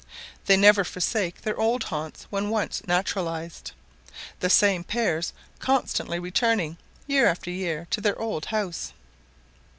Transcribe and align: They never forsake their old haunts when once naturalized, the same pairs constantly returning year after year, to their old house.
They 0.47 0.57
never 0.57 0.83
forsake 0.83 1.41
their 1.43 1.55
old 1.59 1.83
haunts 1.83 2.25
when 2.31 2.49
once 2.49 2.81
naturalized, 2.87 3.71
the 4.39 4.49
same 4.49 4.83
pairs 4.83 5.31
constantly 5.59 6.17
returning 6.17 6.77
year 7.05 7.27
after 7.27 7.51
year, 7.51 7.85
to 7.91 8.01
their 8.01 8.17
old 8.17 8.45
house. 8.45 8.93